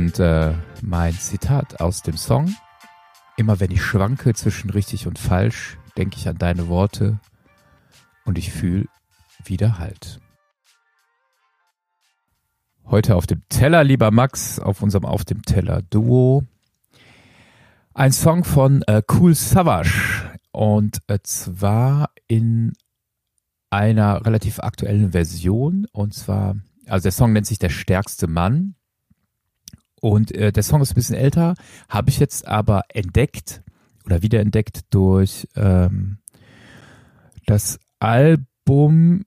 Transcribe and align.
Und 0.00 0.18
äh, 0.18 0.54
mein 0.80 1.12
Zitat 1.12 1.82
aus 1.82 2.00
dem 2.00 2.16
Song. 2.16 2.56
Immer 3.36 3.60
wenn 3.60 3.70
ich 3.70 3.82
schwanke 3.82 4.32
zwischen 4.32 4.70
richtig 4.70 5.06
und 5.06 5.18
falsch, 5.18 5.76
denke 5.98 6.16
ich 6.16 6.26
an 6.26 6.38
deine 6.38 6.68
Worte 6.68 7.20
und 8.24 8.38
ich 8.38 8.50
fühle 8.50 8.86
wieder 9.44 9.78
Halt. 9.78 10.18
Heute 12.86 13.14
auf 13.14 13.26
dem 13.26 13.42
Teller, 13.50 13.84
lieber 13.84 14.10
Max, 14.10 14.58
auf 14.58 14.80
unserem 14.80 15.04
Auf 15.04 15.26
dem 15.26 15.42
Teller 15.42 15.82
Duo. 15.82 16.44
Ein 17.92 18.12
Song 18.12 18.44
von 18.44 18.80
äh, 18.86 19.02
Cool 19.06 19.34
Savage 19.34 20.30
und 20.50 21.00
äh, 21.08 21.18
zwar 21.22 22.08
in 22.26 22.72
einer 23.68 24.24
relativ 24.24 24.60
aktuellen 24.60 25.12
Version 25.12 25.86
und 25.92 26.14
zwar, 26.14 26.56
also 26.86 27.02
der 27.02 27.12
Song 27.12 27.34
nennt 27.34 27.46
sich 27.46 27.58
Der 27.58 27.68
stärkste 27.68 28.28
Mann 28.28 28.76
und 30.00 30.34
äh, 30.34 30.52
der 30.52 30.62
Song 30.62 30.80
ist 30.80 30.92
ein 30.92 30.94
bisschen 30.94 31.16
älter, 31.16 31.54
habe 31.88 32.10
ich 32.10 32.18
jetzt 32.18 32.46
aber 32.46 32.82
entdeckt 32.88 33.62
oder 34.04 34.22
wiederentdeckt 34.22 34.80
durch 34.90 35.46
ähm, 35.56 36.18
das 37.46 37.78
Album, 37.98 39.24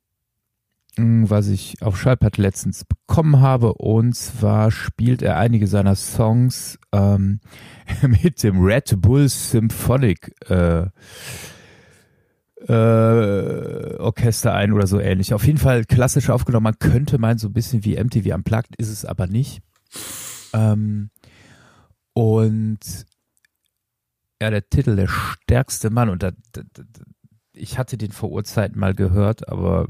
hm, 0.96 1.30
was 1.30 1.48
ich 1.48 1.82
auf 1.82 2.00
Schallplatte 2.00 2.42
letztens 2.42 2.86
bekommen 2.86 3.40
habe. 3.40 3.74
Und 3.74 4.16
zwar 4.16 4.72
spielt 4.72 5.22
er 5.22 5.38
einige 5.38 5.68
seiner 5.68 5.96
Songs 5.96 6.80
ähm, 6.92 7.40
mit 8.02 8.44
dem 8.44 8.64
Red 8.64 9.02
Bull 9.02 9.30
Symphonic 9.30 10.34
äh, 10.50 10.88
äh, 12.68 13.98
Orchester 13.98 14.54
ein 14.54 14.74
oder 14.74 14.88
so 14.88 15.00
ähnlich. 15.00 15.34
Auf 15.34 15.46
jeden 15.46 15.58
Fall 15.58 15.84
klassisch 15.86 16.30
aufgenommen. 16.30 16.64
Man 16.64 16.80
könnte 16.80 17.18
meinen, 17.18 17.38
so 17.38 17.48
ein 17.48 17.54
bisschen 17.54 17.84
wie 17.84 18.02
MTV 18.02 18.34
Unplugged, 18.34 18.76
ist 18.78 18.90
es 18.90 19.06
aber 19.06 19.28
nicht. 19.28 19.62
Ähm, 20.54 21.10
und 22.14 22.80
ja, 24.42 24.50
der 24.50 24.70
Titel, 24.70 24.96
der 24.96 25.08
stärkste 25.08 25.90
Mann. 25.90 26.10
Und 26.10 26.24
da, 26.24 26.32
da, 26.52 26.62
da, 26.74 26.84
ich 27.54 27.78
hatte 27.78 27.98
den 27.98 28.12
vor 28.12 28.32
Urzeiten 28.32 28.80
mal 28.80 28.94
gehört, 28.94 29.48
aber 29.50 29.88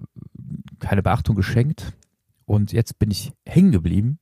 keine 0.79 1.03
Beachtung 1.03 1.35
geschenkt. 1.35 1.93
Und 2.45 2.71
jetzt 2.71 2.99
bin 2.99 3.09
ich 3.09 3.33
hängen 3.45 3.71
geblieben, 3.71 4.19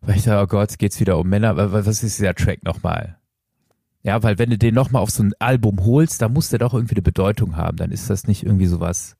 weil 0.00 0.16
ich 0.16 0.24
dachte, 0.24 0.42
oh 0.42 0.46
Gott, 0.46 0.78
geht's 0.78 1.00
wieder 1.00 1.18
um 1.18 1.28
Männer. 1.28 1.56
Was 1.56 2.02
ist 2.02 2.18
dieser 2.18 2.34
Track 2.34 2.62
nochmal? 2.64 3.18
Ja, 4.02 4.22
weil 4.22 4.38
wenn 4.38 4.50
du 4.50 4.58
den 4.58 4.74
nochmal 4.74 5.02
auf 5.02 5.10
so 5.10 5.22
ein 5.22 5.32
Album 5.38 5.84
holst, 5.84 6.22
dann 6.22 6.32
muss 6.32 6.50
der 6.50 6.58
doch 6.58 6.74
irgendwie 6.74 6.96
eine 6.96 7.02
Bedeutung 7.02 7.56
haben. 7.56 7.76
Dann 7.76 7.92
ist 7.92 8.10
das 8.10 8.26
nicht 8.26 8.44
irgendwie 8.44 8.66
sowas. 8.66 9.16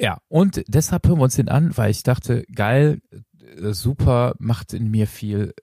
Ja, 0.00 0.18
und 0.28 0.62
deshalb 0.66 1.06
hören 1.06 1.18
wir 1.18 1.24
uns 1.24 1.36
den 1.36 1.48
an, 1.48 1.76
weil 1.76 1.90
ich 1.90 2.02
dachte, 2.02 2.44
geil, 2.54 3.00
super, 3.72 4.34
macht 4.38 4.72
in 4.72 4.90
mir 4.90 5.06
viel 5.06 5.54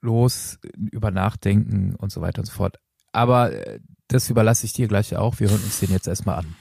los 0.00 0.58
über 0.74 1.10
Nachdenken 1.10 1.94
und 1.94 2.10
so 2.10 2.20
weiter 2.20 2.40
und 2.40 2.46
so 2.46 2.52
fort. 2.52 2.78
Aber 3.12 3.52
äh, 3.52 3.80
das 4.08 4.30
überlasse 4.30 4.66
ich 4.66 4.72
dir 4.72 4.88
gleich 4.88 5.16
auch. 5.16 5.40
Wir 5.40 5.50
hören 5.50 5.62
uns 5.62 5.80
den 5.80 5.90
jetzt 5.90 6.08
erstmal 6.08 6.38
an. 6.38 6.56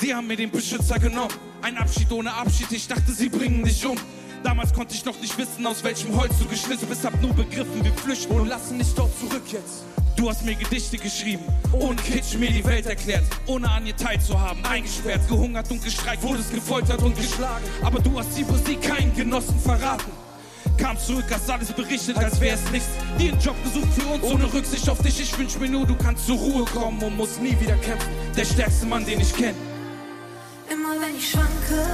Sie 0.00 0.14
haben 0.14 0.28
mir 0.28 0.36
den 0.36 0.50
Beschützer 0.50 0.98
genommen. 0.98 1.34
Ein 1.60 1.76
Abschied 1.76 2.10
ohne 2.12 2.32
Abschied, 2.32 2.70
ich 2.70 2.86
dachte, 2.86 3.12
sie 3.12 3.28
bringen 3.28 3.64
dich 3.64 3.84
um. 3.84 3.96
Damals 4.44 4.72
konnte 4.72 4.94
ich 4.94 5.04
noch 5.04 5.18
nicht 5.20 5.36
wissen, 5.36 5.66
aus 5.66 5.82
welchem 5.82 6.16
Holz 6.16 6.38
du 6.38 6.44
geschnitzt 6.46 6.88
bist, 6.88 7.04
hab 7.04 7.20
nur 7.20 7.34
begriffen, 7.34 7.82
wir 7.82 7.92
flüchten 7.92 8.38
und 8.38 8.46
lassen 8.46 8.78
dich 8.78 8.94
dort 8.94 9.10
zurück 9.18 9.42
jetzt. 9.50 9.84
Du 10.14 10.30
hast 10.30 10.44
mir 10.44 10.54
Gedichte 10.54 10.98
geschrieben, 10.98 11.42
ohne 11.72 11.96
Kitsch 11.96 12.34
mir 12.34 12.50
die 12.50 12.64
Welt 12.64 12.86
erklärt, 12.86 13.24
ohne 13.46 13.68
an 13.68 13.86
ihr 13.86 13.96
teilzuhaben, 13.96 14.64
eingesperrt, 14.64 15.26
gehungert 15.28 15.68
und 15.70 15.82
gestreikt, 15.82 16.22
wurdest 16.22 16.54
gefoltert 16.54 17.02
und 17.02 17.16
geschlagen. 17.16 17.64
Aber 17.82 17.98
du 17.98 18.16
hast 18.18 18.34
sie 18.34 18.44
besiegt, 18.44 18.82
keinen 18.82 19.14
Genossen 19.14 19.58
verraten. 19.58 20.12
Kam 20.76 20.96
zurück, 20.96 21.24
hast 21.30 21.50
alles 21.50 21.72
berichtet, 21.72 22.16
als 22.18 22.40
wär's 22.40 22.70
nichts. 22.70 22.88
Dir 23.18 23.32
einen 23.32 23.40
Job 23.40 23.56
gesucht 23.64 23.92
für 23.94 24.06
uns, 24.06 24.22
ohne 24.22 24.52
Rücksicht 24.52 24.88
auf 24.88 25.02
dich. 25.02 25.20
Ich 25.20 25.36
wünsch 25.36 25.58
mir 25.58 25.68
nur, 25.68 25.86
du 25.86 25.96
kannst 25.96 26.26
zur 26.26 26.36
Ruhe 26.36 26.64
kommen 26.66 27.02
und 27.02 27.16
musst 27.16 27.42
nie 27.42 27.58
wieder 27.60 27.76
kämpfen. 27.78 28.08
Der 28.36 28.44
stärkste 28.44 28.86
Mann, 28.86 29.04
den 29.04 29.20
ich 29.20 29.34
kenn. 29.34 29.67
Immer 30.90 31.02
wenn 31.06 31.16
ich 31.16 31.30
schwanke 31.30 31.84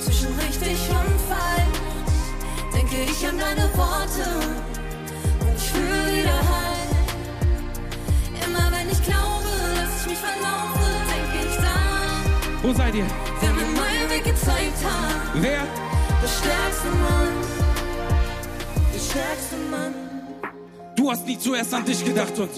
zwischen 0.00 0.26
richtig 0.40 0.78
und 0.90 1.20
falsch, 1.28 2.74
denke 2.74 2.96
ich 3.08 3.28
an 3.28 3.38
deine 3.38 3.68
Worte 3.76 4.30
und 5.40 5.54
ich 5.56 5.70
fühle 5.70 6.16
wieder 6.16 6.32
Halt. 6.32 6.90
Immer 8.46 8.72
wenn 8.72 8.90
ich 8.90 9.00
glaube, 9.02 9.46
dass 9.76 10.00
ich 10.00 10.06
mich 10.08 10.18
verlaufe, 10.18 10.90
denke 11.08 11.48
ich 11.48 11.56
dann, 11.56 12.62
Wo 12.62 12.72
seid 12.72 12.94
ihr? 12.96 13.06
wer 13.40 13.50
mir 13.52 13.60
meinen 13.60 14.10
Weg 14.10 14.24
gezeigt 14.24 14.84
hat. 14.84 15.14
Wer? 15.34 15.62
Der 16.22 16.28
stärkste 16.28 16.88
Mann, 16.88 17.28
der 18.92 18.98
stärkste 18.98 19.56
Mann. 19.70 19.94
Du 20.96 21.10
hast 21.12 21.26
nie 21.26 21.38
zuerst 21.38 21.72
an 21.72 21.84
dich 21.84 22.04
gedacht 22.04 22.36
und 22.40 22.50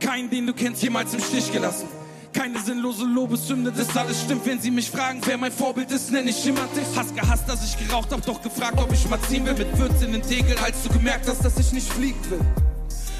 keinen, 0.00 0.30
den 0.30 0.46
du 0.46 0.54
kennst, 0.54 0.82
jemals 0.82 1.12
im 1.12 1.20
Stich 1.20 1.52
gelassen. 1.52 1.88
Keine 2.32 2.58
sinnlose 2.60 3.04
Lobeshymne, 3.04 3.72
das 3.72 3.94
alles 3.96 4.22
stimmt. 4.22 4.46
Wenn 4.46 4.60
sie 4.60 4.70
mich 4.70 4.90
fragen, 4.90 5.20
wer 5.24 5.36
mein 5.36 5.52
Vorbild 5.52 5.90
ist, 5.90 6.10
nenne 6.10 6.30
ich 6.30 6.44
jemand 6.44 6.74
dich. 6.74 6.86
Hast 6.96 7.14
gehasst, 7.14 7.48
dass 7.48 7.64
ich 7.64 7.86
geraucht 7.86 8.10
hab, 8.10 8.24
doch 8.24 8.40
gefragt, 8.40 8.78
ob 8.78 8.92
ich 8.92 9.08
mal 9.08 9.20
ziehen 9.28 9.44
will. 9.44 9.54
Mit 9.54 9.76
14 9.76 10.14
in 10.14 10.22
Tegel, 10.22 10.56
als 10.58 10.82
du 10.82 10.88
gemerkt 10.90 11.28
hast, 11.28 11.44
dass 11.44 11.58
ich 11.58 11.72
nicht 11.72 11.92
fliegen 11.92 12.18
will. 12.30 12.40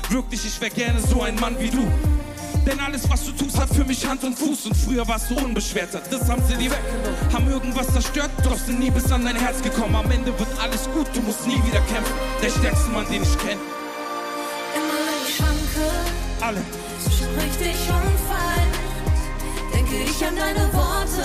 Wirklich, 0.08 0.44
ich 0.44 0.60
wär 0.60 0.70
gerne 0.70 1.00
so 1.00 1.22
ein 1.22 1.34
Mann 1.36 1.56
wie 1.58 1.68
du. 1.68 1.86
Denn 2.66 2.78
alles, 2.80 3.08
was 3.10 3.24
du 3.24 3.32
tust, 3.32 3.58
hat 3.58 3.68
für 3.74 3.84
mich 3.84 4.06
Hand 4.06 4.22
und 4.24 4.38
Fuß. 4.38 4.66
Und 4.66 4.76
früher 4.76 5.06
warst 5.08 5.30
du 5.30 5.36
unbeschwerter, 5.36 6.00
das 6.10 6.28
haben 6.28 6.42
sie 6.46 6.54
dir 6.54 6.70
weggenommen. 6.70 7.32
Haben 7.32 7.50
irgendwas 7.50 7.92
zerstört, 7.92 8.30
doch 8.44 8.56
sind 8.56 8.78
nie 8.78 8.90
bis 8.90 9.10
an 9.10 9.24
dein 9.24 9.36
Herz 9.36 9.60
gekommen. 9.62 9.94
Am 9.96 10.10
Ende 10.10 10.38
wird 10.38 10.48
alles 10.60 10.88
gut, 10.94 11.06
du 11.14 11.20
musst 11.22 11.46
nie 11.46 11.60
wieder 11.66 11.80
kämpfen. 11.80 12.14
Der 12.42 12.50
stärkste 12.50 12.90
Mann, 12.90 13.06
den 13.10 13.22
ich 13.22 13.38
kenn. 13.38 13.58
Immer 14.74 14.98
wenn 15.06 15.26
ich 15.26 15.36
schwanke 15.36 15.90
Alle. 16.40 16.62
zwischen 17.02 17.28
richtig 17.34 17.76
falsch, 18.28 18.71
denke 19.92 20.10
ich 20.10 20.26
an 20.26 20.36
deine 20.36 20.72
Worte 20.72 21.24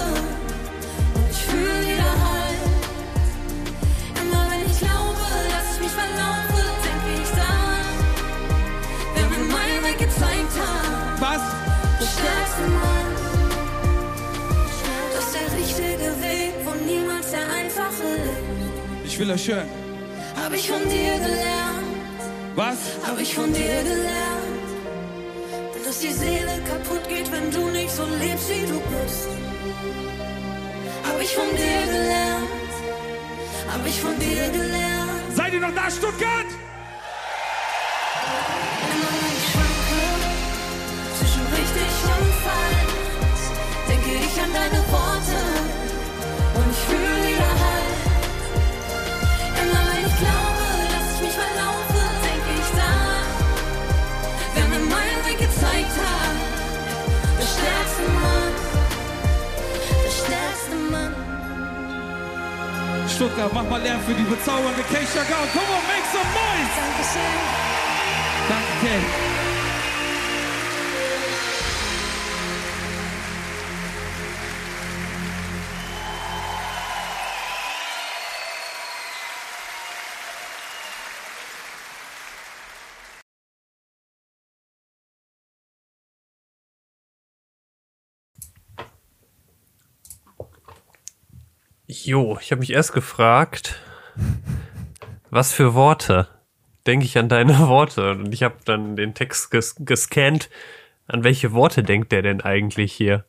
und 1.15 1.29
ich 1.31 1.37
fühle 1.37 1.81
wieder 1.81 2.11
Halt. 2.25 2.61
Immer 4.21 4.43
wenn 4.51 4.65
ich 4.69 4.79
glaube, 4.79 5.23
dass 5.53 5.67
ich 5.75 5.79
mich 5.85 5.95
verlaufe, 6.01 6.61
denke 6.87 7.09
ich 7.23 7.31
dann, 7.41 7.85
wer 9.15 9.25
mir 9.31 9.45
meinen 9.55 9.83
Weg 9.85 9.97
gezeigt 9.99 10.53
hat. 10.61 11.21
Was? 11.21 11.43
Der 11.99 12.07
stärkste 12.15 12.65
Mann. 12.79 13.07
Das 15.13 15.25
ist 15.25 15.33
der 15.35 15.49
richtige 15.59 16.09
Weg 16.21 16.53
und 16.69 16.85
niemals 16.85 17.31
der 17.31 17.45
einfache. 17.59 18.09
Ich 19.05 19.17
will 19.19 19.31
euch 19.31 19.47
hören. 19.47 19.69
Hab 20.41 20.53
ich 20.53 20.69
von 20.69 20.83
dir 20.83 21.15
gelernt, 21.17 22.21
Was? 22.55 22.77
hab 23.05 23.19
ich 23.19 23.33
von 23.33 23.51
dir 23.51 23.83
gelernt. 23.83 24.46
Dass 25.97 26.05
die 26.05 26.13
Seele 26.13 26.61
kaputt 26.69 27.09
geht, 27.09 27.31
wenn 27.31 27.49
du 27.49 27.71
nicht 27.71 27.89
so 27.89 28.03
lebst, 28.03 28.47
wie 28.49 28.67
du 28.67 28.79
bist. 28.79 29.27
Hab 31.03 31.19
ich 31.19 31.33
von 31.33 31.49
dir 31.55 31.85
gelernt, 31.91 32.73
hab 33.73 33.83
ich 33.83 33.99
von 33.99 34.19
dir 34.19 34.47
gelernt. 34.49 35.35
Seid 35.35 35.53
ihr 35.55 35.59
noch 35.59 35.73
da, 35.73 35.89
Stuttgart? 35.89 36.49
Immer 38.93 39.11
wenn 39.21 39.37
ich 39.37 39.45
schwanke 39.51 40.03
zwischen 41.17 41.45
richtig 41.57 41.91
und 42.13 42.31
falsch, 42.45 42.86
Stuttgart, 63.17 63.51
mach 63.51 63.67
mal 63.67 63.81
Lärm 63.81 63.99
für 64.01 64.13
die 64.13 64.21
bezaubernde 64.21 64.83
Keisha 64.83 65.23
Gao. 65.23 65.47
Come 65.51 65.65
on, 65.73 65.81
make 65.87 66.05
some 66.13 66.23
noise! 66.37 66.69
Dankeschön. 66.77 67.57
Danke. 68.47 69.36
Jo, 91.87 92.37
ich 92.41 92.51
habe 92.51 92.59
mich 92.59 92.73
erst 92.73 92.91
gefragt, 92.91 93.79
was 95.29 95.53
für 95.53 95.73
Worte 95.73 96.27
denke 96.85 97.05
ich 97.05 97.17
an 97.17 97.29
deine 97.29 97.59
Worte? 97.67 98.11
Und 98.11 98.33
ich 98.33 98.43
habe 98.43 98.55
dann 98.65 98.95
den 98.95 99.13
Text 99.13 99.51
ges 99.51 99.75
gescannt, 99.79 100.49
an 101.07 101.23
welche 101.23 101.53
Worte 101.53 101.83
denkt 101.83 102.11
der 102.11 102.21
denn 102.21 102.41
eigentlich 102.41 102.93
hier? 102.93 103.25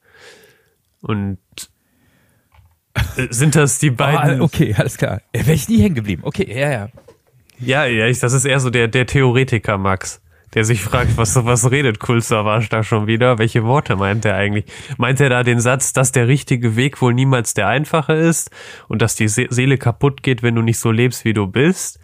Und 1.01 1.39
äh, 2.95 3.29
sind 3.31 3.55
das 3.55 3.79
die 3.79 3.91
beiden? 3.91 4.41
Oh, 4.41 4.45
okay, 4.45 4.75
alles 4.77 4.97
klar. 4.97 5.23
Wäre 5.33 5.53
ich 5.53 5.69
nie 5.69 5.81
hängen 5.81 5.95
geblieben. 5.95 6.23
Okay, 6.25 6.47
ja, 6.49 6.71
ja. 6.71 6.89
Ja, 7.61 7.87
ja, 7.87 8.07
ich, 8.07 8.21
das 8.21 8.33
ist 8.33 8.45
eher 8.45 8.61
so 8.61 8.71
der, 8.71 8.89
der 8.89 9.07
Theoretiker 9.07 9.79
Max, 9.79 10.21
der 10.55 10.65
sich 10.65 10.83
fragt, 10.83 11.17
was, 11.17 11.37
was 11.45 11.71
redet 11.71 11.99
Kulsavage 11.99 12.69
da 12.69 12.83
schon 12.83 13.07
wieder? 13.07 13.39
Welche 13.39 13.65
Worte 13.65 13.97
meint 13.97 14.25
er 14.25 14.35
eigentlich? 14.35 14.65
Meint 14.97 15.21
er 15.21 15.29
da 15.29 15.43
den 15.43 15.61
Satz, 15.61 15.93
dass 15.93 16.13
der 16.13 16.29
richtige 16.29 16.77
Weg 16.77 17.03
wohl 17.03 17.15
niemals 17.15 17.55
der 17.55 17.69
einfache 17.69 18.15
ist 18.15 18.51
und 18.89 19.03
dass 19.03 19.15
die 19.15 19.29
Seele 19.29 19.79
kaputt 19.79 20.23
geht, 20.23 20.43
wenn 20.43 20.55
du 20.55 20.63
nicht 20.63 20.79
so 20.79 20.91
lebst, 20.91 21.25
wie 21.25 21.35
du 21.35 21.47
bist? 21.47 22.01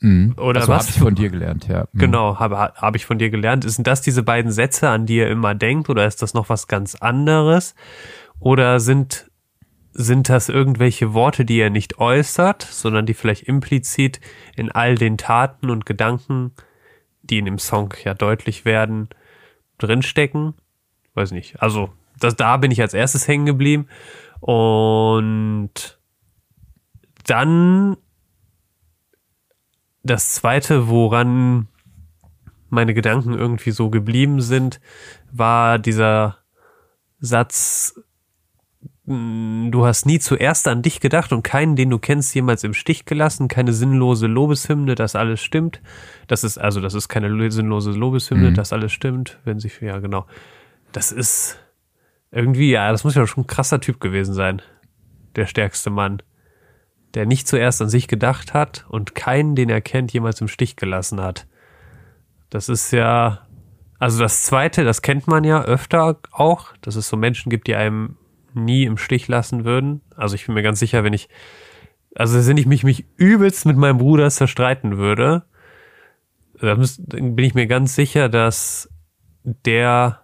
Mhm. 0.00 0.34
Oder 0.36 0.60
also 0.60 0.72
was? 0.72 0.86
habe 0.86 0.96
ich 0.96 1.02
von 1.02 1.14
dir 1.14 1.30
gelernt, 1.30 1.66
ja. 1.68 1.86
Mhm. 1.92 1.98
Genau, 1.98 2.38
habe 2.38 2.56
hab 2.56 2.96
ich 2.96 3.06
von 3.06 3.18
dir 3.18 3.30
gelernt. 3.30 3.68
Sind 3.68 3.86
das 3.86 4.00
diese 4.00 4.22
beiden 4.22 4.52
Sätze, 4.52 4.88
an 4.88 5.06
die 5.06 5.18
er 5.18 5.30
immer 5.30 5.54
denkt, 5.54 5.88
oder 5.88 6.06
ist 6.06 6.22
das 6.22 6.34
noch 6.34 6.48
was 6.48 6.68
ganz 6.68 6.94
anderes? 6.94 7.74
Oder 8.38 8.80
sind 8.80 9.26
sind 10.00 10.28
das 10.28 10.48
irgendwelche 10.48 11.12
Worte, 11.12 11.44
die 11.44 11.58
er 11.58 11.70
nicht 11.70 11.98
äußert, 11.98 12.62
sondern 12.62 13.04
die 13.04 13.14
vielleicht 13.14 13.42
implizit 13.48 14.20
in 14.54 14.70
all 14.70 14.94
den 14.94 15.18
Taten 15.18 15.70
und 15.70 15.86
Gedanken, 15.86 16.52
die 17.30 17.38
in 17.38 17.44
dem 17.44 17.58
Song 17.58 17.94
ja 18.04 18.14
deutlich 18.14 18.64
werden, 18.64 19.08
drinstecken? 19.78 20.54
Weiß 21.14 21.30
nicht. 21.32 21.62
Also, 21.62 21.92
das, 22.18 22.36
da 22.36 22.56
bin 22.56 22.70
ich 22.70 22.80
als 22.80 22.94
erstes 22.94 23.28
hängen 23.28 23.46
geblieben. 23.46 23.88
Und 24.40 25.98
dann 27.26 27.96
das 30.02 30.34
zweite, 30.34 30.88
woran 30.88 31.68
meine 32.70 32.94
Gedanken 32.94 33.34
irgendwie 33.34 33.70
so 33.70 33.90
geblieben 33.90 34.40
sind, 34.40 34.80
war 35.30 35.78
dieser 35.78 36.38
Satz, 37.20 38.00
du 39.08 39.86
hast 39.86 40.04
nie 40.04 40.18
zuerst 40.18 40.68
an 40.68 40.82
dich 40.82 41.00
gedacht 41.00 41.32
und 41.32 41.42
keinen, 41.42 41.76
den 41.76 41.88
du 41.88 41.98
kennst, 41.98 42.34
jemals 42.34 42.62
im 42.62 42.74
Stich 42.74 43.06
gelassen, 43.06 43.48
keine 43.48 43.72
sinnlose 43.72 44.26
Lobeshymne, 44.26 44.94
dass 44.94 45.16
alles 45.16 45.40
stimmt. 45.40 45.80
Das 46.26 46.44
ist, 46.44 46.58
also, 46.58 46.82
das 46.82 46.92
ist 46.92 47.08
keine 47.08 47.50
sinnlose 47.50 47.92
Lobeshymne, 47.92 48.50
mhm. 48.50 48.54
dass 48.54 48.74
alles 48.74 48.92
stimmt, 48.92 49.38
wenn 49.44 49.60
sich, 49.60 49.80
ja, 49.80 49.98
genau. 49.98 50.26
Das 50.92 51.10
ist 51.10 51.58
irgendwie, 52.30 52.70
ja, 52.70 52.92
das 52.92 53.04
muss 53.04 53.14
ja 53.14 53.26
schon 53.26 53.44
ein 53.44 53.46
krasser 53.46 53.80
Typ 53.80 53.98
gewesen 53.98 54.34
sein. 54.34 54.60
Der 55.36 55.46
stärkste 55.46 55.88
Mann. 55.88 56.22
Der 57.14 57.24
nicht 57.24 57.48
zuerst 57.48 57.80
an 57.80 57.88
sich 57.88 58.08
gedacht 58.08 58.52
hat 58.52 58.84
und 58.90 59.14
keinen, 59.14 59.54
den 59.54 59.70
er 59.70 59.80
kennt, 59.80 60.12
jemals 60.12 60.42
im 60.42 60.48
Stich 60.48 60.76
gelassen 60.76 61.22
hat. 61.22 61.46
Das 62.50 62.68
ist 62.68 62.90
ja, 62.90 63.46
also 63.98 64.20
das 64.20 64.42
zweite, 64.42 64.84
das 64.84 65.00
kennt 65.00 65.26
man 65.26 65.44
ja 65.44 65.62
öfter 65.62 66.18
auch, 66.30 66.74
dass 66.82 66.96
es 66.96 67.08
so 67.08 67.16
Menschen 67.16 67.48
gibt, 67.48 67.66
die 67.66 67.74
einem 67.74 68.16
nie 68.64 68.84
im 68.84 68.96
Stich 68.96 69.28
lassen 69.28 69.64
würden. 69.64 70.02
Also 70.16 70.34
ich 70.34 70.46
bin 70.46 70.54
mir 70.54 70.62
ganz 70.62 70.78
sicher, 70.78 71.04
wenn 71.04 71.12
ich, 71.12 71.28
also 72.14 72.46
wenn 72.46 72.56
ich 72.56 72.66
mich, 72.66 72.84
mich 72.84 73.06
übelst 73.16 73.66
mit 73.66 73.76
meinem 73.76 73.98
Bruder 73.98 74.30
zerstreiten 74.30 74.98
würde, 74.98 75.44
dann 76.60 76.84
bin 77.06 77.44
ich 77.44 77.54
mir 77.54 77.66
ganz 77.66 77.94
sicher, 77.94 78.28
dass 78.28 78.90
der, 79.44 80.22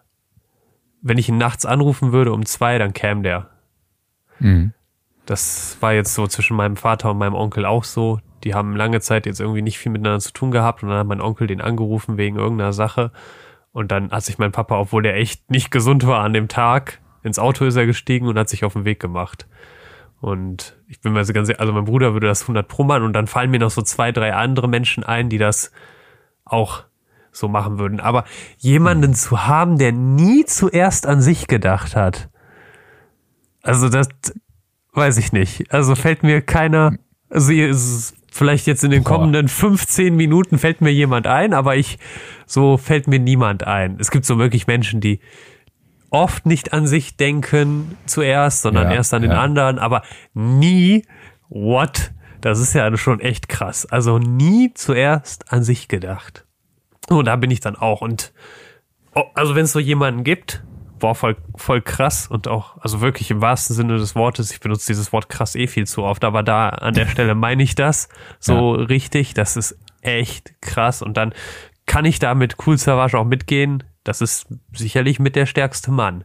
wenn 1.00 1.18
ich 1.18 1.28
ihn 1.28 1.38
nachts 1.38 1.64
anrufen 1.64 2.12
würde 2.12 2.32
um 2.32 2.44
zwei, 2.44 2.78
dann 2.78 2.92
käme 2.92 3.22
der. 3.22 3.50
Mhm. 4.40 4.72
Das 5.26 5.78
war 5.80 5.92
jetzt 5.92 6.14
so 6.14 6.26
zwischen 6.26 6.56
meinem 6.56 6.76
Vater 6.76 7.10
und 7.10 7.18
meinem 7.18 7.34
Onkel 7.34 7.64
auch 7.64 7.84
so. 7.84 8.20
Die 8.42 8.54
haben 8.54 8.76
lange 8.76 9.00
Zeit 9.00 9.24
jetzt 9.24 9.40
irgendwie 9.40 9.62
nicht 9.62 9.78
viel 9.78 9.92
miteinander 9.92 10.20
zu 10.20 10.32
tun 10.32 10.50
gehabt 10.50 10.82
und 10.82 10.90
dann 10.90 10.98
hat 10.98 11.06
mein 11.06 11.22
Onkel 11.22 11.46
den 11.46 11.62
angerufen 11.62 12.18
wegen 12.18 12.36
irgendeiner 12.36 12.72
Sache. 12.74 13.10
Und 13.72 13.90
dann 13.90 14.10
hat 14.10 14.22
sich 14.22 14.38
mein 14.38 14.52
Papa, 14.52 14.78
obwohl 14.78 15.02
der 15.02 15.16
echt 15.16 15.50
nicht 15.50 15.70
gesund 15.70 16.06
war 16.06 16.22
an 16.22 16.32
dem 16.32 16.48
Tag, 16.48 17.00
ins 17.24 17.38
Auto 17.38 17.64
ist 17.64 17.74
er 17.74 17.86
gestiegen 17.86 18.28
und 18.28 18.38
hat 18.38 18.48
sich 18.48 18.64
auf 18.64 18.74
den 18.74 18.84
Weg 18.84 19.00
gemacht. 19.00 19.48
Und 20.20 20.76
ich 20.86 21.00
bin 21.00 21.12
mir 21.12 21.24
so 21.24 21.32
ganz, 21.32 21.50
also 21.58 21.72
mein 21.72 21.86
Bruder 21.86 22.12
würde 22.12 22.28
das 22.28 22.42
100 22.42 22.68
pro 22.68 22.84
machen 22.84 23.02
und 23.02 23.12
dann 23.12 23.26
fallen 23.26 23.50
mir 23.50 23.58
noch 23.58 23.70
so 23.70 23.82
zwei, 23.82 24.12
drei 24.12 24.34
andere 24.34 24.68
Menschen 24.68 25.02
ein, 25.04 25.28
die 25.28 25.38
das 25.38 25.72
auch 26.44 26.84
so 27.32 27.48
machen 27.48 27.78
würden. 27.78 27.98
Aber 28.00 28.24
jemanden 28.58 29.14
zu 29.14 29.46
haben, 29.46 29.78
der 29.78 29.92
nie 29.92 30.44
zuerst 30.44 31.06
an 31.06 31.20
sich 31.20 31.46
gedacht 31.46 31.96
hat, 31.96 32.28
also 33.62 33.88
das 33.88 34.08
weiß 34.92 35.16
ich 35.16 35.32
nicht. 35.32 35.72
Also 35.72 35.94
fällt 35.94 36.22
mir 36.22 36.42
keiner, 36.42 36.96
also 37.28 37.52
vielleicht 38.30 38.66
jetzt 38.66 38.84
in 38.84 38.90
den 38.90 39.04
kommenden 39.04 39.48
15 39.48 40.14
Minuten 40.14 40.58
fällt 40.58 40.80
mir 40.80 40.92
jemand 40.92 41.26
ein, 41.26 41.54
aber 41.54 41.76
ich, 41.76 41.98
so 42.46 42.76
fällt 42.76 43.08
mir 43.08 43.18
niemand 43.18 43.66
ein. 43.66 43.96
Es 43.98 44.10
gibt 44.10 44.24
so 44.24 44.38
wirklich 44.38 44.66
Menschen, 44.66 45.00
die 45.00 45.20
oft 46.14 46.46
nicht 46.46 46.72
an 46.72 46.86
sich 46.86 47.16
denken 47.16 47.98
zuerst, 48.06 48.62
sondern 48.62 48.88
ja, 48.90 48.96
erst 48.96 49.12
an 49.12 49.22
den 49.22 49.32
ja. 49.32 49.40
anderen, 49.40 49.80
aber 49.80 50.02
nie, 50.32 51.04
what? 51.48 52.12
Das 52.40 52.60
ist 52.60 52.72
ja 52.72 52.96
schon 52.96 53.20
echt 53.20 53.48
krass. 53.48 53.84
Also 53.84 54.18
nie 54.18 54.72
zuerst 54.74 55.52
an 55.52 55.64
sich 55.64 55.88
gedacht. 55.88 56.46
Und 57.08 57.26
da 57.26 57.34
bin 57.36 57.50
ich 57.50 57.60
dann 57.60 57.74
auch. 57.74 58.00
Und 58.00 58.32
oh, 59.14 59.24
also 59.34 59.56
wenn 59.56 59.64
es 59.64 59.72
so 59.72 59.80
jemanden 59.80 60.22
gibt, 60.22 60.62
war 61.00 61.16
voll, 61.16 61.36
voll 61.56 61.82
krass 61.82 62.28
und 62.28 62.46
auch, 62.46 62.78
also 62.78 63.00
wirklich 63.00 63.30
im 63.32 63.40
wahrsten 63.40 63.74
Sinne 63.74 63.98
des 63.98 64.14
Wortes, 64.14 64.52
ich 64.52 64.60
benutze 64.60 64.86
dieses 64.86 65.12
Wort 65.12 65.28
krass 65.28 65.56
eh 65.56 65.66
viel 65.66 65.86
zu 65.86 66.04
oft, 66.04 66.22
aber 66.22 66.44
da 66.44 66.68
an 66.68 66.94
der 66.94 67.06
Stelle 67.08 67.34
meine 67.34 67.62
ich 67.62 67.74
das 67.74 68.08
so 68.38 68.76
ja. 68.76 68.84
richtig. 68.84 69.34
Das 69.34 69.56
ist 69.56 69.76
echt 70.00 70.60
krass. 70.60 71.02
Und 71.02 71.16
dann 71.16 71.34
kann 71.86 72.04
ich 72.04 72.20
da 72.20 72.34
mit 72.34 72.56
Cool 72.64 72.78
Savage 72.78 73.18
auch 73.18 73.24
mitgehen 73.24 73.82
das 74.04 74.20
ist 74.20 74.46
sicherlich 74.72 75.18
mit 75.18 75.36
der 75.36 75.46
stärkste 75.46 75.90
Mann. 75.90 76.24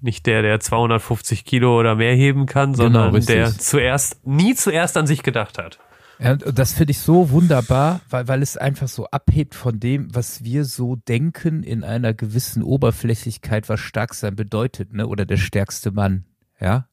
Nicht 0.00 0.26
der, 0.26 0.42
der 0.42 0.60
250 0.60 1.44
Kilo 1.44 1.78
oder 1.78 1.94
mehr 1.94 2.14
heben 2.14 2.46
kann, 2.46 2.72
genau, 2.72 2.84
sondern 2.84 3.12
genau, 3.12 3.26
der 3.26 3.58
zuerst, 3.58 4.26
nie 4.26 4.54
zuerst 4.54 4.96
an 4.96 5.06
sich 5.06 5.22
gedacht 5.22 5.58
hat. 5.58 5.78
Ja, 6.18 6.34
das 6.34 6.72
finde 6.72 6.92
ich 6.92 6.98
so 6.98 7.30
wunderbar, 7.30 8.00
weil, 8.08 8.26
weil 8.28 8.42
es 8.42 8.56
einfach 8.56 8.88
so 8.88 9.06
abhebt 9.06 9.54
von 9.54 9.80
dem, 9.80 10.14
was 10.14 10.44
wir 10.44 10.64
so 10.64 10.96
denken 10.96 11.62
in 11.62 11.84
einer 11.84 12.14
gewissen 12.14 12.62
Oberflächlichkeit, 12.62 13.68
was 13.68 13.80
stark 13.80 14.14
sein 14.14 14.34
bedeutet, 14.34 14.92
ne? 14.92 15.06
Oder 15.06 15.26
der 15.26 15.36
stärkste 15.36 15.90
Mann, 15.90 16.24
ja? 16.60 16.88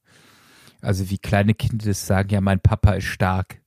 Also 0.81 1.09
wie 1.09 1.17
kleine 1.17 1.53
Kinder 1.53 1.85
das 1.85 2.05
sagen, 2.05 2.29
ja, 2.29 2.41
mein 2.41 2.59
Papa 2.59 2.93
ist 2.93 3.05
stark. 3.05 3.61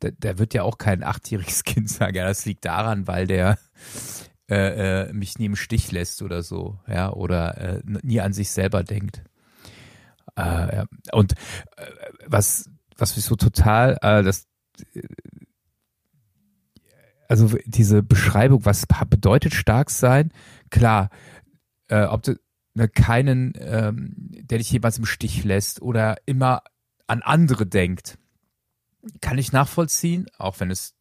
Da, 0.00 0.08
da 0.18 0.38
wird 0.38 0.54
ja 0.54 0.62
auch 0.62 0.78
kein 0.78 1.02
achtjähriges 1.02 1.64
Kind 1.64 1.90
sagen, 1.90 2.16
ja, 2.16 2.26
das 2.26 2.46
liegt 2.46 2.64
daran, 2.64 3.06
weil 3.06 3.26
der 3.26 3.58
äh, 4.48 5.08
äh, 5.08 5.12
mich 5.12 5.38
nie 5.38 5.46
im 5.46 5.56
Stich 5.56 5.90
lässt 5.92 6.22
oder 6.22 6.42
so, 6.42 6.78
ja, 6.86 7.12
oder 7.12 7.58
äh, 7.58 7.82
nie 8.02 8.20
an 8.20 8.32
sich 8.32 8.50
selber 8.50 8.84
denkt. 8.84 9.22
Äh, 10.36 10.76
ja. 10.76 10.84
Und 11.12 11.32
äh, 11.76 11.86
was, 12.26 12.70
was 12.96 13.16
mich 13.16 13.24
so 13.24 13.36
total, 13.36 13.98
äh, 14.02 14.22
das, 14.22 14.46
äh, 14.94 15.02
also 17.28 17.56
diese 17.64 18.02
Beschreibung, 18.02 18.64
was 18.64 18.86
bedeutet 18.86 19.52
stark 19.54 19.90
sein? 19.90 20.32
Klar, 20.70 21.10
äh, 21.88 22.04
ob 22.04 22.22
du 22.22 22.38
ne, 22.74 22.88
keinen, 22.88 23.52
ähm, 23.56 24.14
der 24.16 24.58
dich 24.58 24.70
jemals 24.70 24.98
im 24.98 25.06
Stich 25.06 25.42
lässt 25.44 25.82
oder 25.82 26.16
immer 26.26 26.62
an 27.06 27.22
andere 27.22 27.66
denkt, 27.66 28.18
kann 29.20 29.38
ich 29.38 29.52
nachvollziehen, 29.52 30.26
auch 30.38 30.60
wenn 30.60 30.70
es 30.70 30.95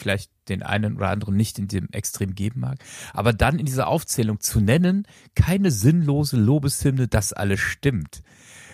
vielleicht 0.00 0.30
den 0.48 0.62
einen 0.62 0.96
oder 0.96 1.08
anderen 1.10 1.36
nicht 1.36 1.58
in 1.58 1.68
dem 1.68 1.88
Extrem 1.92 2.34
geben 2.34 2.60
mag. 2.60 2.78
Aber 3.12 3.32
dann 3.32 3.58
in 3.58 3.66
dieser 3.66 3.86
Aufzählung 3.86 4.40
zu 4.40 4.60
nennen, 4.60 5.06
keine 5.34 5.70
sinnlose 5.70 6.36
Lobeshymne, 6.36 7.08
dass 7.08 7.32
alles 7.32 7.60
stimmt. 7.60 8.22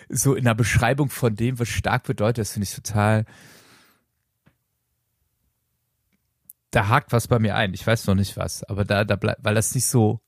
So 0.08 0.34
in 0.34 0.44
der 0.44 0.54
Beschreibung 0.54 1.10
von 1.10 1.34
dem, 1.34 1.58
was 1.58 1.68
stark 1.68 2.04
bedeutet, 2.04 2.38
das 2.38 2.52
finde 2.52 2.64
ich 2.64 2.74
total. 2.74 3.24
Da 6.70 6.88
hakt 6.88 7.12
was 7.12 7.28
bei 7.28 7.38
mir 7.38 7.56
ein. 7.56 7.74
Ich 7.74 7.86
weiß 7.86 8.06
noch 8.06 8.14
nicht 8.14 8.36
was, 8.36 8.64
aber 8.64 8.84
da, 8.84 9.04
da 9.04 9.16
bleibt, 9.16 9.44
weil 9.44 9.54
das 9.54 9.74
nicht 9.74 9.86
so 9.86 10.20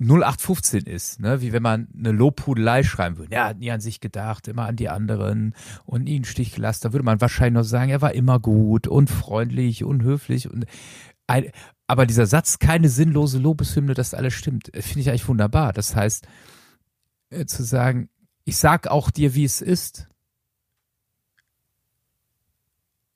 0815 0.00 0.82
ist, 0.86 1.20
ne? 1.20 1.40
wie 1.40 1.52
wenn 1.52 1.62
man 1.62 1.88
eine 1.96 2.10
Lobhudelei 2.10 2.82
schreiben 2.82 3.16
würde. 3.16 3.34
Er 3.34 3.46
hat 3.46 3.58
nie 3.58 3.70
an 3.70 3.80
sich 3.80 4.00
gedacht, 4.00 4.48
immer 4.48 4.66
an 4.66 4.76
die 4.76 4.88
anderen 4.88 5.54
und 5.84 6.04
nie 6.04 6.16
einen 6.16 6.24
Stich 6.24 6.54
gelassen. 6.54 6.80
Da 6.82 6.92
würde 6.92 7.04
man 7.04 7.20
wahrscheinlich 7.20 7.54
noch 7.54 7.68
sagen, 7.68 7.90
er 7.90 8.02
war 8.02 8.12
immer 8.12 8.40
gut 8.40 8.88
und 8.88 9.08
freundlich 9.08 9.84
und 9.84 10.02
höflich. 10.02 10.50
Und 10.50 10.66
ein, 11.26 11.50
aber 11.86 12.06
dieser 12.06 12.26
Satz, 12.26 12.58
keine 12.58 12.88
sinnlose 12.88 13.38
Lobeshymne, 13.38 13.94
dass 13.94 14.14
alles 14.14 14.34
stimmt, 14.34 14.70
finde 14.74 15.00
ich 15.00 15.08
eigentlich 15.08 15.28
wunderbar. 15.28 15.72
Das 15.72 15.94
heißt, 15.94 16.26
äh, 17.30 17.46
zu 17.46 17.62
sagen, 17.62 18.08
ich 18.44 18.56
sag 18.56 18.88
auch 18.88 19.10
dir, 19.10 19.34
wie 19.34 19.44
es 19.44 19.60
ist. 19.60 20.08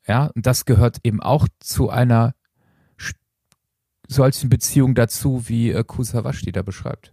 Ja, 0.07 0.27
und 0.35 0.47
das 0.47 0.65
gehört 0.65 1.01
eben 1.03 1.21
auch 1.21 1.49
zu 1.59 1.91
einer 1.91 2.35
solchen 4.09 4.51
Beziehungen 4.51 4.95
dazu, 4.95 5.49
wie 5.49 5.71
äh, 5.71 5.85
Kusawashti 5.85 6.51
da 6.51 6.63
beschreibt. 6.63 7.13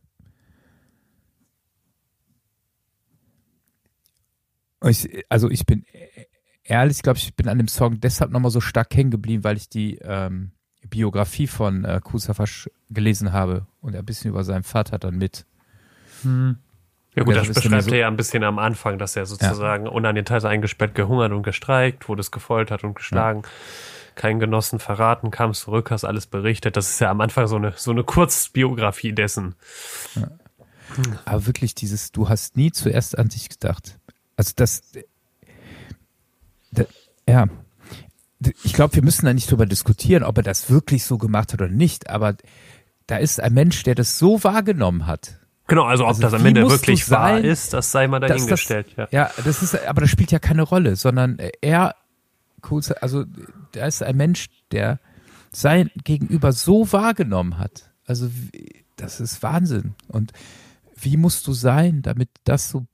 Ich, 4.83 5.25
also 5.29 5.49
ich 5.49 5.65
bin 5.65 5.85
ehrlich, 6.63 7.01
glaube 7.01 7.17
ich, 7.17 7.35
bin 7.35 7.47
an 7.47 7.57
dem 7.57 7.67
Song 7.67 7.99
deshalb 7.99 8.31
nochmal 8.31 8.51
so 8.51 8.61
stark 8.61 8.95
hängen 8.95 9.11
geblieben, 9.11 9.43
weil 9.43 9.57
ich 9.57 9.69
die 9.69 9.97
ähm, 10.01 10.51
Biografie 10.89 11.47
von 11.47 11.85
äh, 11.85 11.99
Kusafasch 12.03 12.69
gelesen 12.89 13.33
habe 13.33 13.65
und 13.81 13.95
ein 13.95 14.05
bisschen 14.05 14.29
über 14.29 14.43
seinen 14.43 14.63
Vater 14.63 14.99
dann 14.99 15.17
mit. 15.17 15.45
Hm. 16.21 16.57
Ja 17.15 17.23
gut, 17.23 17.35
Ja, 17.35 17.43
das 17.43 17.55
beschreibt 17.55 17.83
so- 17.85 17.91
er 17.91 17.97
ja 17.99 18.07
ein 18.07 18.17
bisschen 18.17 18.43
am 18.43 18.59
Anfang, 18.59 18.97
dass 18.99 19.15
er 19.15 19.25
sozusagen 19.25 19.87
unangeteilter 19.87 20.49
eingesperrt, 20.49 20.93
gehungert 20.95 21.31
und 21.31 21.43
gestreikt, 21.43 22.07
wurde 22.09 22.21
es 22.21 22.29
gefoltert 22.29 22.83
und 22.83 22.93
geschlagen, 22.95 23.43
keinen 24.15 24.39
Genossen 24.39 24.79
verraten, 24.79 25.31
kam 25.31 25.53
zurück, 25.53 25.91
hast 25.91 26.03
alles 26.05 26.25
berichtet. 26.27 26.75
Das 26.77 26.89
ist 26.89 26.99
ja 26.99 27.11
am 27.11 27.21
Anfang 27.21 27.47
so 27.47 27.55
eine, 27.57 27.73
so 27.75 27.91
eine 27.91 28.03
Kurzbiografie 28.03 29.13
dessen. 29.13 29.55
Aber 31.25 31.45
wirklich 31.45 31.75
dieses, 31.75 32.11
du 32.11 32.29
hast 32.29 32.55
nie 32.57 32.71
zuerst 32.71 33.17
an 33.17 33.27
dich 33.29 33.49
gedacht. 33.49 33.99
Also 34.37 34.53
das, 34.55 34.81
da, 36.71 36.83
ja, 37.27 37.45
ich 38.63 38.73
glaube, 38.73 38.95
wir 38.95 39.03
müssen 39.03 39.25
da 39.25 39.33
nicht 39.33 39.49
drüber 39.49 39.65
diskutieren, 39.65 40.23
ob 40.23 40.37
er 40.37 40.43
das 40.43 40.69
wirklich 40.69 41.03
so 41.03 41.17
gemacht 41.17 41.53
hat 41.53 41.61
oder 41.61 41.71
nicht, 41.71 42.09
aber 42.09 42.35
da 43.07 43.17
ist 43.17 43.39
ein 43.39 43.53
Mensch, 43.53 43.83
der 43.83 43.95
das 43.95 44.17
so 44.19 44.43
wahrgenommen 44.43 45.07
hat. 45.07 45.39
Genau, 45.67 45.83
also 45.85 46.03
ob 46.03 46.09
Also 46.09 46.21
das 46.21 46.33
am 46.33 46.45
Ende 46.45 46.69
wirklich 46.69 47.05
du 47.05 47.11
wahr 47.11 47.35
sein, 47.35 47.43
ist, 47.45 47.73
das 47.73 47.91
sei 47.91 48.07
mal 48.07 48.19
dass 48.19 48.29
das- 48.29 48.37
dahingestellt. 48.37 48.87
ja. 48.97 49.07
Ja, 49.11 49.31
das 49.43 49.63
ist, 49.63 49.87
aber 49.87 50.01
das 50.01 50.11
spielt 50.11 50.31
ja 50.31 50.37
keine 50.39 50.61
Rolle, 50.61 50.95
sondern 50.95 51.39
er, 51.61 51.95
also 53.01 53.25
da 53.71 53.85
ist 53.85 54.03
ein 54.03 54.17
Mensch, 54.17 54.47
der 54.71 54.99
sein 55.51 55.89
Gegenüber 56.03 56.51
so 56.51 56.91
wahrgenommen 56.91 57.57
hat. 57.57 57.91
Also 58.05 58.29
das 58.95 59.19
ist 59.19 59.41
Wahnsinn. 59.43 59.95
Und 60.07 60.31
wie 60.95 61.17
musst 61.17 61.47
du 61.47 61.53
sein, 61.53 62.01
damit 62.01 62.29
das 62.43 62.69
so, 62.69 62.85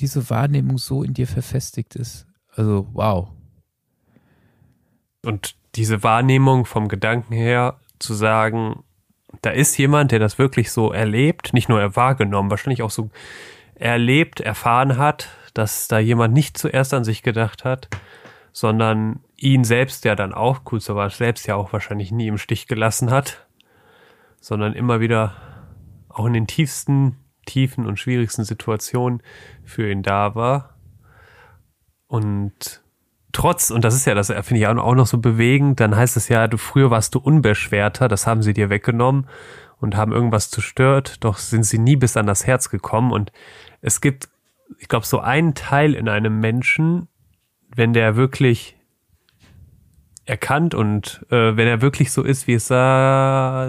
diese 0.00 0.28
Wahrnehmung 0.30 0.78
so 0.78 1.02
in 1.02 1.14
dir 1.14 1.26
verfestigt 1.26 1.94
ist? 1.96 2.26
Also 2.54 2.88
wow. 2.92 3.28
Und 5.24 5.56
diese 5.74 6.02
Wahrnehmung 6.02 6.66
vom 6.66 6.88
Gedanken 6.88 7.34
her 7.34 7.80
zu 7.98 8.14
sagen, 8.14 8.84
da 9.42 9.50
ist 9.50 9.76
jemand, 9.76 10.12
der 10.12 10.18
das 10.18 10.38
wirklich 10.38 10.70
so 10.70 10.92
erlebt, 10.92 11.52
nicht 11.52 11.68
nur 11.68 11.80
er 11.80 11.96
wahrgenommen, 11.96 12.50
wahrscheinlich 12.50 12.82
auch 12.82 12.90
so 12.90 13.10
erlebt, 13.74 14.40
erfahren 14.40 14.96
hat, 14.96 15.28
dass 15.54 15.88
da 15.88 15.98
jemand 15.98 16.34
nicht 16.34 16.58
zuerst 16.58 16.94
an 16.94 17.04
sich 17.04 17.22
gedacht 17.22 17.64
hat, 17.64 17.88
sondern 18.54 19.18
ihn 19.36 19.64
selbst 19.64 20.04
ja 20.04 20.14
dann 20.14 20.32
auch, 20.32 20.62
Kulzawatsch 20.62 21.16
selbst 21.16 21.46
ja 21.48 21.56
auch 21.56 21.72
wahrscheinlich 21.72 22.12
nie 22.12 22.28
im 22.28 22.38
Stich 22.38 22.68
gelassen 22.68 23.10
hat, 23.10 23.48
sondern 24.40 24.74
immer 24.74 25.00
wieder 25.00 25.34
auch 26.08 26.24
in 26.26 26.34
den 26.34 26.46
tiefsten, 26.46 27.16
tiefen 27.46 27.84
und 27.84 27.98
schwierigsten 27.98 28.44
Situationen 28.44 29.22
für 29.64 29.90
ihn 29.90 30.04
da 30.04 30.36
war. 30.36 30.78
Und 32.06 32.84
trotz, 33.32 33.72
und 33.72 33.84
das 33.84 33.96
ist 33.96 34.04
ja, 34.04 34.14
das 34.14 34.28
finde 34.28 34.58
ich 34.58 34.66
auch 34.68 34.94
noch 34.94 35.06
so 35.06 35.18
bewegend, 35.18 35.80
dann 35.80 35.96
heißt 35.96 36.16
es 36.16 36.28
ja, 36.28 36.46
du 36.46 36.56
früher 36.56 36.92
warst 36.92 37.16
du 37.16 37.18
unbeschwerter, 37.18 38.06
das 38.06 38.28
haben 38.28 38.42
sie 38.42 38.52
dir 38.52 38.70
weggenommen 38.70 39.26
und 39.80 39.96
haben 39.96 40.12
irgendwas 40.12 40.50
zerstört, 40.50 41.24
doch 41.24 41.38
sind 41.38 41.64
sie 41.64 41.78
nie 41.78 41.96
bis 41.96 42.16
an 42.16 42.26
das 42.26 42.46
Herz 42.46 42.70
gekommen. 42.70 43.10
Und 43.10 43.32
es 43.80 44.00
gibt, 44.00 44.28
ich 44.78 44.86
glaube, 44.86 45.06
so 45.06 45.18
einen 45.18 45.56
Teil 45.56 45.94
in 45.94 46.08
einem 46.08 46.38
Menschen, 46.38 47.08
wenn 47.74 47.92
der 47.92 48.16
wirklich 48.16 48.76
erkannt 50.26 50.74
und 50.74 51.24
äh, 51.30 51.56
wenn 51.56 51.68
er 51.68 51.82
wirklich 51.82 52.12
so 52.12 52.22
ist, 52.22 52.46
wie 52.46 52.54
es 52.54 52.68
sah, 52.68 53.64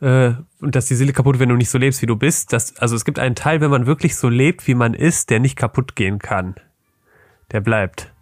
äh, 0.00 0.34
und 0.60 0.74
dass 0.74 0.86
die 0.86 0.94
Seele 0.94 1.12
kaputt, 1.12 1.38
wenn 1.38 1.48
du 1.48 1.56
nicht 1.56 1.70
so 1.70 1.78
lebst, 1.78 2.02
wie 2.02 2.06
du 2.06 2.16
bist. 2.16 2.52
Das, 2.52 2.76
also 2.76 2.94
es 2.94 3.04
gibt 3.04 3.18
einen 3.18 3.34
Teil, 3.34 3.60
wenn 3.60 3.70
man 3.70 3.86
wirklich 3.86 4.16
so 4.16 4.28
lebt, 4.28 4.66
wie 4.66 4.74
man 4.74 4.94
ist, 4.94 5.30
der 5.30 5.40
nicht 5.40 5.56
kaputt 5.56 5.96
gehen 5.96 6.18
kann. 6.18 6.56
Der 7.52 7.60
bleibt. 7.60 8.12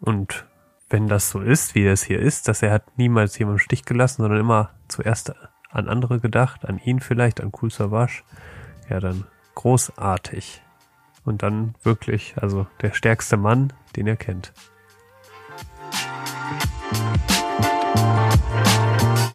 Und 0.00 0.46
wenn 0.88 1.08
das 1.08 1.30
so 1.30 1.40
ist, 1.40 1.74
wie 1.74 1.86
es 1.86 2.02
hier 2.02 2.20
ist, 2.20 2.48
dass 2.48 2.62
er 2.62 2.72
hat 2.72 2.96
niemals 2.98 3.38
jemanden 3.38 3.58
im 3.58 3.64
Stich 3.64 3.84
gelassen, 3.84 4.22
sondern 4.22 4.40
immer 4.40 4.70
zuerst 4.88 5.34
an 5.70 5.88
andere 5.88 6.20
gedacht, 6.20 6.64
an 6.64 6.78
ihn 6.78 7.00
vielleicht, 7.00 7.40
an 7.40 7.52
Kul 7.52 7.70
Savage, 7.70 8.22
ja 8.88 9.00
dann 9.00 9.24
großartig. 9.54 10.62
Und 11.26 11.42
dann 11.42 11.74
wirklich, 11.82 12.34
also 12.40 12.66
der 12.80 12.94
stärkste 12.94 13.36
Mann, 13.36 13.72
den 13.96 14.06
er 14.06 14.16
kennt. 14.16 14.52